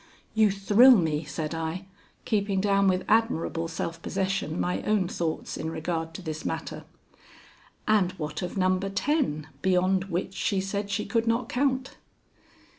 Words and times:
"You 0.33 0.49
thrill 0.49 0.95
me," 0.97 1.25
said 1.25 1.53
I, 1.53 1.85
keeping 2.25 2.59
down 2.59 2.87
with 2.87 3.05
admirable 3.07 3.67
self 3.67 4.01
possession 4.01 4.59
my 4.59 4.81
own 4.81 5.07
thoughts 5.07 5.57
in 5.57 5.69
regard 5.69 6.15
to 6.15 6.23
this 6.23 6.43
matter. 6.43 6.85
"And 7.87 8.11
what 8.13 8.41
of 8.41 8.57
No. 8.57 8.79
ten, 8.79 9.47
beyond 9.61 10.05
which 10.05 10.33
she 10.33 10.59
said 10.59 10.89
she 10.89 11.05
could 11.05 11.27
not 11.27 11.49
count?" 11.49 11.97